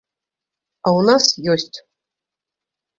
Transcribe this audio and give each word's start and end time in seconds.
А 0.87 0.89
ў 0.97 1.05
нас 1.11 1.23
ёсць! 1.57 1.77